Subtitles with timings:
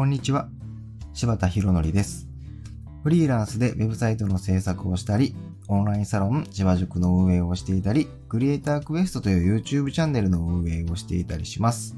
[0.00, 0.48] こんにちは。
[1.12, 2.26] 柴田博則です。
[3.02, 5.36] フリーランスでウェブサイトの制作をしたり、
[5.68, 11.94] オンラインサロン千葉塾の運営をしていたり、クリエイタークエストという YouTube チャンネルの運営をしていたりします。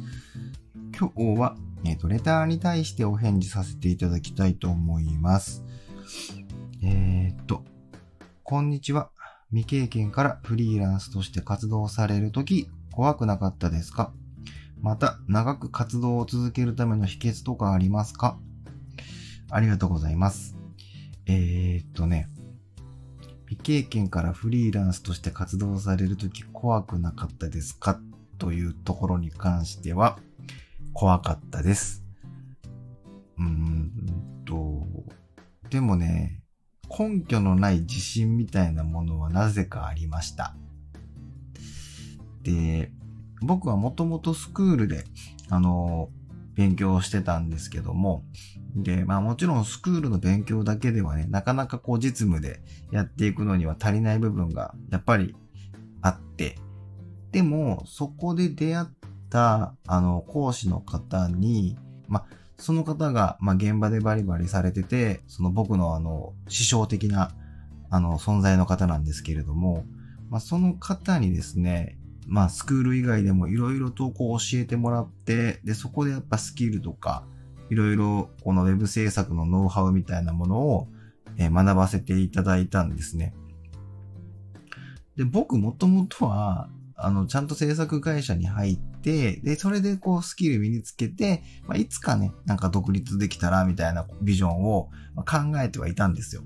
[0.98, 1.54] 今日は、
[1.84, 5.62] えっ、と、レターに対してお返事させていただきたいと思います。
[6.82, 7.62] えーっと、
[8.42, 9.10] こんにちは。
[9.50, 14.12] 未経験からフリーランスとして活動されるとき、怖くなかったですか？
[14.82, 18.36] また、長く活動を続けるための秘訣とかありますか？
[19.48, 20.56] ありがとうございます。
[21.27, 22.28] えー、っとね、
[23.48, 28.00] 未経験からフリーランスとして活動されるとき怖くなかったですか？
[28.38, 30.18] というところに関しては、
[30.92, 32.02] 怖かったです。
[33.38, 34.84] うーんと、
[35.70, 36.42] でもね、
[36.98, 40.56] 根拠のない自信みたいなものはなぜかありました。
[42.42, 42.90] で、
[43.42, 45.05] 僕はもともとスクールで、
[45.48, 46.09] あの、
[46.54, 48.24] 勉強してたんですけども、
[48.76, 55.35] で、まあもちろんスクールの勉強だけではね、なかなかこう実務でやっていくのには足りない部分がやっぱり
[56.02, 56.57] あって、
[57.30, 58.87] でもそこで出会っ
[59.30, 67.32] たあの講師の方に、まあその方が、まあ、現場でバリバリされてて、その僕のあの、師匠的な、
[67.91, 69.84] あの、存在の方なんですけれども、
[70.31, 77.25] まあ、その方にですね、まあ、スクール以外でもいろいろとこう教えてもらって、で、そこでやっぱスキルとか、
[77.70, 80.88] いろいろこのウェブ制作のノウハウみたいなものを、
[81.38, 83.34] えー学ばせていただいたんですね。
[85.16, 96.42] で、僕もともとは、あの、ちゃんと制作会社に入って、で、それでこうスキル身につけて、まあ、いつかね、なんか独立できたらみたいなビジョンを考えてはいたんですよ。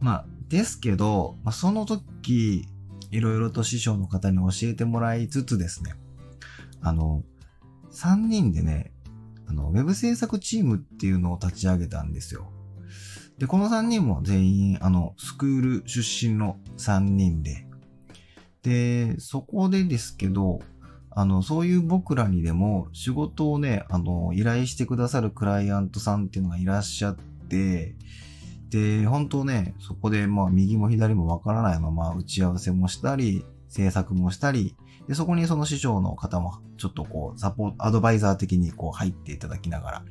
[0.00, 2.66] まあ、ですけど、まあ、その時、
[3.12, 5.94] いろいろと師匠の方に教えてもらいつつですね、
[6.80, 7.22] あの、
[7.92, 8.92] 3人でね、
[9.46, 12.50] あの、ウェブ制作チームっていうのを立ち上げたんですよ。
[13.38, 17.66] で、この3人も全員、あの、スクール出身の3人で、
[18.62, 20.60] で、そこでですけど、
[21.10, 27.94] あの、そういう僕らにでも仕事をね、あの、依頼してくださるクライアントさんっていうのがいらっしゃって、
[28.72, 34.74] で、本当ね、そこでまあ右も左もわからないまま打ち合わせもしたり、制作もしたり、
[35.06, 40.04] で、そこにその師匠の方もちょっとこう、サポート、アドバイザー的にこう入っていただきながら、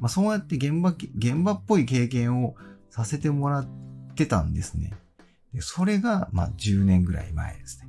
[0.00, 2.56] まあそうやって現場、現場っぽい経験を
[2.90, 3.68] させてもらっ
[4.16, 4.92] てたんですね。
[5.54, 7.86] でそれが、まあ10年ぐらい前ですね。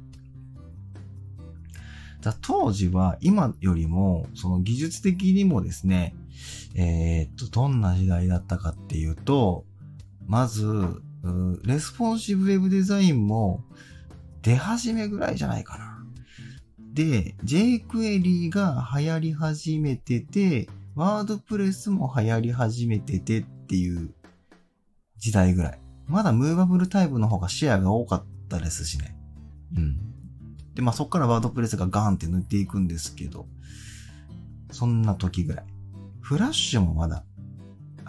[2.21, 6.13] だ当時は今よりも、その技術的にもですね、
[6.75, 9.65] えーっと、どんな時代だったかっていうと、
[10.27, 10.65] まず、
[11.63, 13.63] レスポンシブウェブデザインも
[14.41, 16.03] 出始めぐらいじゃないかな。
[16.93, 24.13] で、jQuery が流行り始めてて、 WordPress も流行り始めててっていう
[25.17, 25.79] 時代ぐらい。
[26.07, 29.15] まだ Movable Type の方がシェアが多かったですしね。
[29.77, 29.97] うん。
[30.75, 33.47] で、まあそっから WordPress がガーンってなっていくんですけど、
[34.71, 35.65] そんな時ぐらい。
[36.19, 37.23] フラッシュもまだ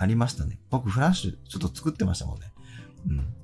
[0.02, 0.58] ありましたね。
[0.68, 2.52] 僕フラッシュちょっと作ってましたもんね。
[3.06, 3.34] うん。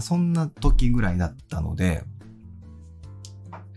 [0.00, 2.04] そんな時ぐらいだったので、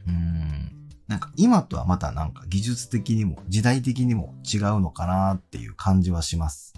[0.08, 0.72] うん。
[1.08, 6.74] なんか今とはまたなんか技術的にも時代的にも違うのかなっていう感じはします。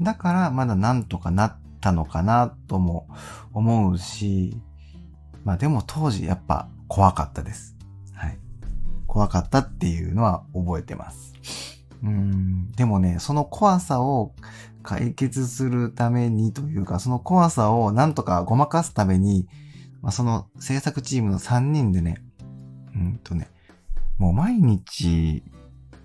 [0.00, 3.08] だからまだなんとかなったのかなとも
[3.52, 4.60] 思うし、
[5.44, 7.76] まあでも当時やっぱ怖かったです。
[8.14, 8.38] はい。
[9.08, 11.34] 怖かったっていうのは覚えてます。
[12.02, 12.72] うん。
[12.72, 14.34] でもね、その怖さを
[14.82, 19.48] 解決するためにというか、その怖さをなんとかごまかすために、
[20.00, 22.22] まあ、その制作チームの3人でね、
[22.94, 23.50] うんとね、
[24.18, 25.42] もう毎日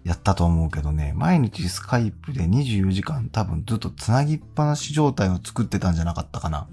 [0.03, 6.67] やったと思うけどね、毎日スカイプで24時間多分ずっと繋ぎっぱなし状態を作ってたんじゃなかったかな。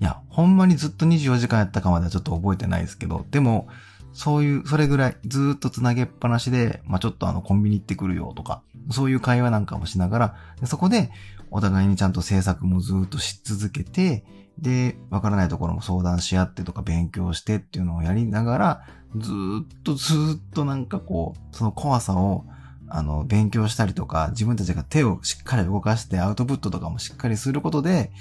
[0.00, 3.68] いや、ほんまにずっと24時間やったかまではちょっと覚えてないですけど、でも、
[4.12, 11.10] そういう、それぐらいずっと繋げっぱなしで、まあ、ちょっとあの、コンビニ行ってくるよとか、そういう会話なんかもしながら、そこで、
[11.50, 14.24] お互いにちゃんと制作もずっとし続けて、
[14.58, 18.86] で、わからないところも相談し合ってとか勉強してっていうのをやりながら、
[19.16, 22.46] ずっとずっとなんかこう、その怖さを、
[22.88, 28.12] あの、勉強したりとか、自分たちが手をしっかり動かしてアウトプットとかもしっかりすることで、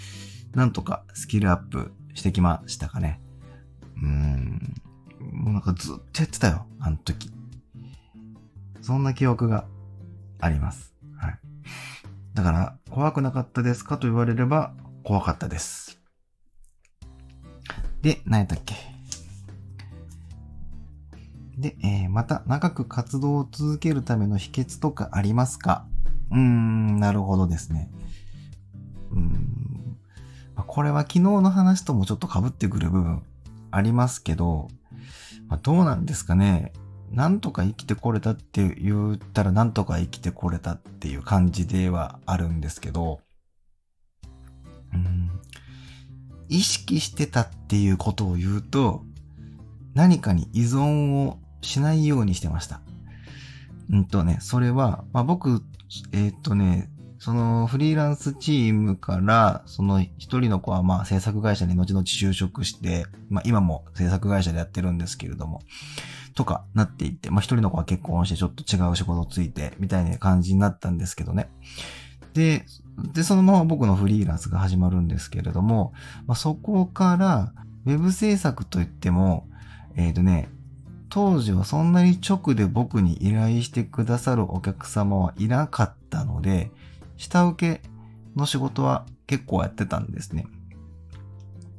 [0.53, 3.21] なんとかスキルアップしてきましたかね。
[3.97, 4.73] うーん。
[5.31, 7.31] もうなんかずっとやってたよ、あの時。
[8.81, 9.65] そんな記憶が
[10.39, 10.95] あります。
[11.17, 11.39] はい。
[12.33, 14.73] だから、怖くなかったですかと言われれば、
[15.03, 15.99] 怖かったです。
[18.01, 18.75] で、何やったっけ？
[21.57, 25.85] で、えー、また長く活動を続けるための秘訣とかありますか？
[26.31, 27.91] うーん、なるほどですね。
[29.11, 29.97] うーん。
[30.55, 33.23] これは昨日の話ともちょっと被ってくる部分
[33.69, 34.69] ありますけど、
[35.51, 36.71] まあ、どうなんですかね。
[37.11, 43.19] なんとか生きてこれたって言ったらなんとか生きてこれたっていう感じではあるんですけど、
[44.93, 45.29] うん、
[46.47, 49.03] 意識してたっていうことを言うと、
[49.93, 52.79] 何かに依存をしないようにしてました。
[53.89, 55.61] うんとね、それは、まあ、僕、
[56.13, 56.89] えー、っとね、
[57.21, 65.61] そのフリーランスチームから、その一人の子はまあ制作会社に後々就職して、まあ今も制作会社でやってるんですけれども、
[66.33, 71.51] とかなっていって、まあ一人の子は結婚してちょっと違う仕事ついて、みたいな感じになったんですけどね。
[72.33, 72.65] で、
[73.13, 75.93] で、そのまま僕のフリーランスが始まるんですけれども、
[76.25, 77.53] まあそこから、
[77.85, 79.47] ウェブ制作といっても、
[79.95, 80.49] えっ、ー、とね、
[81.09, 86.71] 当時はそんなに直で僕に依頼してくださるお客様はいなかったので、
[87.17, 87.89] 下請け
[88.35, 90.45] の仕事は結構やってたんですね。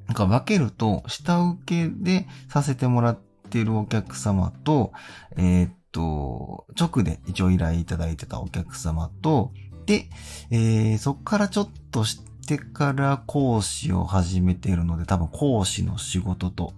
[0.06, 3.18] なんか分けると、下請けでさせてもらっ
[3.50, 4.92] てるお客様と、
[5.36, 9.52] えー、っと、直で一応依頼いただいてたお客様と、
[9.86, 10.08] で、
[10.50, 16.74] えー、そっからちょっとしてから講師を始めているので、多分講師の仕事と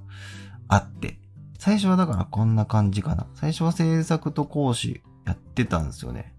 [0.69, 1.19] あって、
[1.59, 3.27] 最初はだからこんな感じかな。
[3.35, 6.34] 最初は制作と講師やってたんですよね。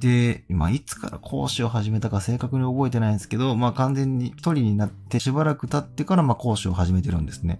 [0.00, 7.58] で、今いつから講師を始めたか正確に覚えてないんですけど、まあ完全に一人になってしばらく経ってからまあ講師を始めてるんですね。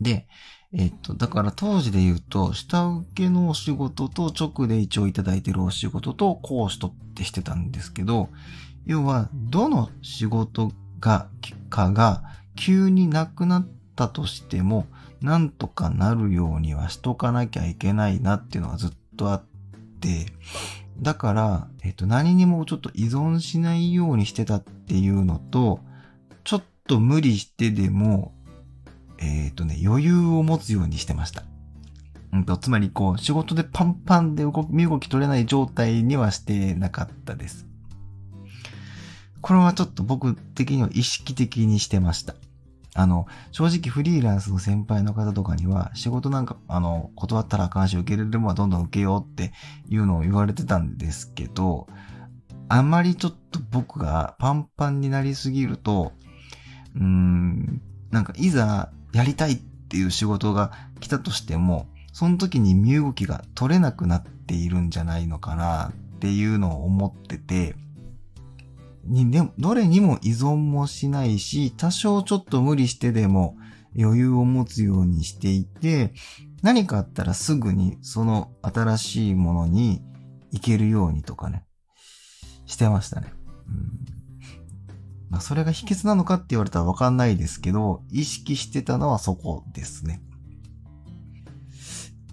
[0.00, 0.26] で、
[0.72, 8.28] えっと、だから当時で言うと、下請けのお仕事と直で一応いただいてるお仕事と講師とってしてたんですけど、
[8.84, 11.28] 要は、どの仕事が、
[11.70, 12.22] かが
[12.56, 14.86] 急になくなったとしても、
[15.20, 19.44] なんとかなるようにはしとかなきゃいけないなっていうのがずっとあっ
[20.00, 20.26] て、
[21.00, 25.80] だから、えっと、何にもちょっと依存しないようにしてたっていうのと、
[26.44, 28.32] ちょっと無理してでも、
[29.18, 31.42] えっ、とね、余裕を持つようにしてました。
[32.32, 37.66] うんと、つまりこう、仕事でパンパンで動き、身動き取れない状態にはしてなかったです。
[39.40, 42.34] これはちょっと僕的には意識的にしてました。
[42.96, 49.52] あの、正直フリーランスの先輩の方とかには、仕事なんか、あの、断ったらあかんし、受けれるもんはどんどん受けようって
[49.88, 51.86] いうのを言われてたんですけど、
[52.68, 56.12] あまりちょっと僕がパンパンになりすぎると、
[56.94, 67.76] うーん、なんかいざやりたいっていう仕事が来たとしても、その時に身動きが取れなくなっているんじゃないのかなっていうのを思ってて、
[69.06, 73.56] に、でも、どれにも依存もしないし、多少ちょっと無理してでも
[73.98, 76.12] 余裕を持つようにしていて、
[76.62, 80.02] 何かあったらすぐにその新しいものに
[80.52, 81.64] 行けるようにとかね、
[82.66, 83.32] してましたね。
[83.68, 84.16] うん
[85.28, 90.22] まあ、それが秘訣なのかって言われたらわかんないですけど、意識してたのはそこですね。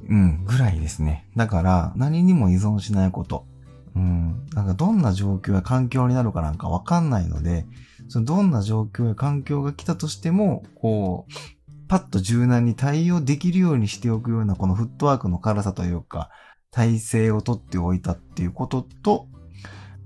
[0.07, 1.29] うん、ぐらいですね。
[1.35, 3.47] だから、何にも依存しないこと。
[3.95, 4.45] うん。
[4.53, 7.65] なんかどんな状況や環境になるかなんかわかんないので、
[8.07, 11.33] そのどんな状況や環境が来たとしても、こう、
[11.87, 16.29] パッと柔軟に対応できるようにしておくようなこのフットワークの軽さというか、
[16.71, 19.27] 体制をとっておいたっていうことと、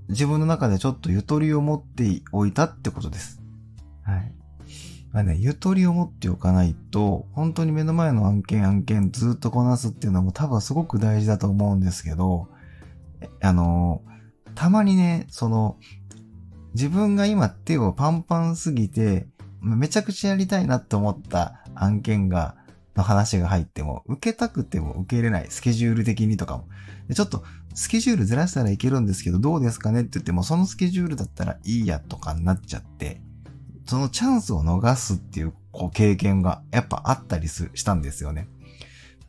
[0.09, 3.41] 自分の中でちょっとゆとりを持っておいたってことです。
[4.03, 4.33] はい。
[5.11, 12.49] まあね、ゆとりを持っておかないと、本当に目の前の案件案件ずっとこなすっていうのも多分すごく大事だと思うんですけど、
[13.41, 14.01] あの、
[14.55, 15.77] たまにね、その、
[16.73, 19.27] 自分が今手をパンパンすぎて、
[19.61, 22.55] めちゃくちゃやりたいなって思った案件が、
[22.95, 25.47] の話が入っても、受けたくても受け入れない。
[25.49, 26.67] スケジュール的にとかも。
[27.13, 27.43] ちょっと、
[27.75, 33.21] スケジュールずらしたらいけるんですけど、どうですかねって言っても、そのスケジュールだったらいいやとかになっちゃって、
[33.85, 38.47] そのチャンスを逃すっていう、こう、経験がやっぱあったりす、したんですよね。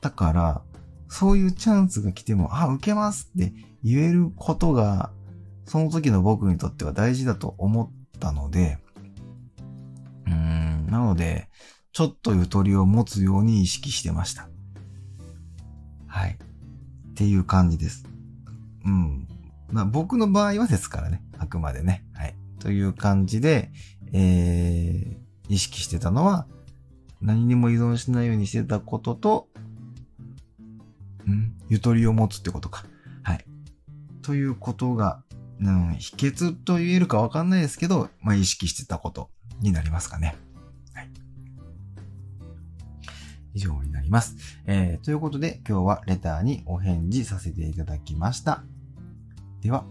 [0.01, 0.63] だから、
[1.09, 5.11] そういうチャンスが来ても、あ、受けますって言えることが、
[5.65, 8.79] その時の僕にとっては大事だと思ったので、
[10.27, 11.49] うーん、なので、
[11.93, 14.49] ちょっとゆとりを持つように意識してました。
[16.07, 16.39] はい。
[17.11, 18.05] っていう感じです。
[18.85, 19.29] うん。
[19.71, 21.23] まあ、僕の場合はですからね。
[21.39, 22.05] あくまでね。
[22.15, 22.35] はい。
[22.61, 23.71] という感じで、
[24.13, 26.47] えー、意識してたのは、
[27.21, 29.49] 何にも依存しないようにしてたことと、
[31.31, 32.85] んゆとりを持つってことか。
[33.23, 33.45] はい。
[34.23, 35.23] ということが、
[35.61, 39.31] うん、秘訣と言えるかわかんないですけど、まあ、意識してたこと
[39.61, 40.37] になりますかね。
[40.95, 41.11] はい。
[43.55, 44.37] 以上になります。
[44.67, 48.63] えー、ということで今日はレターにお返事させていただきました。
[49.61, 49.85] では。